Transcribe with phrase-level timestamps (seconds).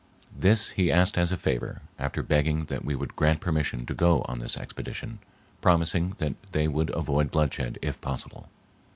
[0.35, 4.23] This he asked as a favor, after begging that we would grant permission to go
[4.23, 5.19] on this expedition,
[5.61, 8.49] promising that they would avoid bloodshed if possible.